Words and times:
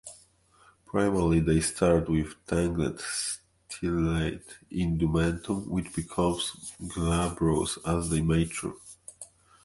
Primarily 0.87 1.41
they 1.41 1.61
start 1.61 2.09
with 2.09 2.33
tangled 2.47 2.97
stellate 3.69 4.41
indumentum 4.71 5.67
which 5.69 5.93
becomes 5.93 6.73
glabrous 6.87 7.77
as 7.85 8.09
they 8.09 8.21
mature. 8.23 8.73